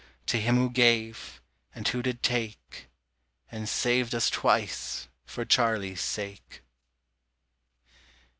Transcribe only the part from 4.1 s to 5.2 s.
us twice,